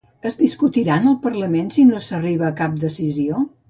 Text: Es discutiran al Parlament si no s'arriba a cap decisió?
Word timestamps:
Es 0.29 0.37
discutiran 0.37 1.05
al 1.13 1.19
Parlament 1.27 1.71
si 1.79 1.87
no 1.93 2.03
s'arriba 2.09 2.53
a 2.53 2.55
cap 2.65 2.85
decisió? 2.91 3.49